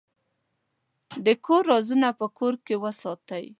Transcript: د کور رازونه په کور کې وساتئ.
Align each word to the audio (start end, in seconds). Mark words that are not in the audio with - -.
د 1.25 1.27
کور 1.45 1.61
رازونه 1.71 2.07
په 2.19 2.27
کور 2.37 2.53
کې 2.65 2.75
وساتئ. 2.83 3.45